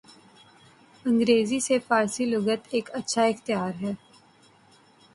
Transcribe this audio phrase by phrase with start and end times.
[1.05, 3.93] انگریزی سے فارسی لغت ایک اچھا اختیار ہے۔